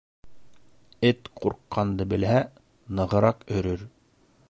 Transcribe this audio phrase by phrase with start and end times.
[1.09, 2.43] Эт ҡурҡҡанды белһә,
[3.01, 3.91] нығыраҡ өрөр.